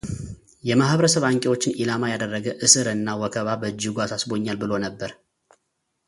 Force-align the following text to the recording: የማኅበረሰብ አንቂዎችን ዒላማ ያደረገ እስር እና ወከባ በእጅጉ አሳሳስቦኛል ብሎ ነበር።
የማኅበረሰብ 0.67 1.23
አንቂዎችን 1.29 1.75
ዒላማ 1.81 2.09
ያደረገ 2.11 2.47
እስር 2.67 2.87
እና 2.95 3.13
ወከባ 3.23 3.47
በእጅጉ 3.63 3.95
አሳሳስቦኛል 4.05 4.57
ብሎ 4.63 4.71
ነበር። 4.85 5.13